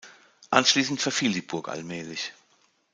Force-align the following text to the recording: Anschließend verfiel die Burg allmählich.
Anschließend 0.49 0.99
verfiel 0.99 1.31
die 1.31 1.43
Burg 1.43 1.67
allmählich. 1.69 2.33